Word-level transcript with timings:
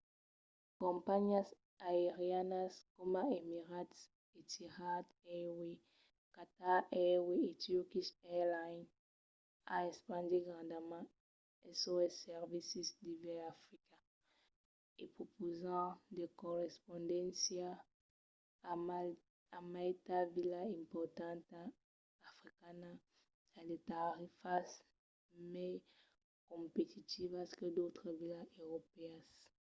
de 0.65 0.71
companhiás 0.85 1.49
aerianas 1.91 2.73
coma 2.95 3.21
emirates 3.39 4.01
etihad 4.39 5.05
airways 5.35 5.81
qatar 6.35 6.79
airways 7.01 7.47
e 7.53 7.53
turkish 7.65 8.09
airlines 8.35 8.89
an 9.75 9.81
espandit 9.91 10.43
grandament 10.47 11.07
sos 11.81 12.11
servicis 12.25 12.87
devers 13.03 13.49
africa 13.53 13.95
e 15.01 15.03
prepausan 15.15 15.87
de 16.17 16.25
correspondéncias 16.43 17.77
a 19.57 19.59
maitas 19.73 20.27
vilas 20.37 20.69
importantas 20.81 21.69
africanas 22.31 22.99
a 23.57 23.59
de 23.69 23.77
tarifas 23.91 24.67
mai 25.53 25.73
competitivas 26.51 27.47
que 27.57 27.67
d’autras 27.75 28.15
vilas 28.21 28.49
europèas 28.63 29.29